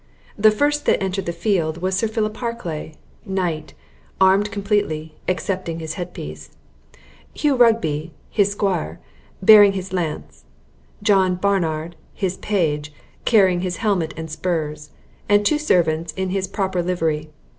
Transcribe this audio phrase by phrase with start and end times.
[0.35, 3.75] The first that entered the field, was Sir Philip Harclay, knight,
[4.19, 6.57] armed completely, excepting his head piece;
[7.35, 8.99] Hugh Rugby, his esquire,
[9.43, 10.43] bearing his lance;
[11.03, 12.91] John Barnard, his page,
[13.25, 14.89] carrying his helmet and spurs;
[15.29, 17.29] and two servants in his proper livery.